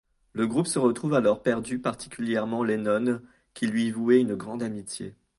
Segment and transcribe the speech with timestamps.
[0.33, 3.21] Le groupe se retrouve alors perdu, particulièrement Lennon
[3.53, 5.13] qui lui vouait une grande amitié.